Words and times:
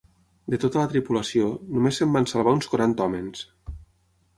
De 0.53 0.59
tota 0.63 0.79
la 0.83 0.87
tripulació, 0.93 1.51
només 1.75 2.03
se'n 2.03 2.19
van 2.19 2.29
salvar 2.35 2.59
uns 2.59 2.71
quaranta 2.75 3.09
homes. 3.11 3.51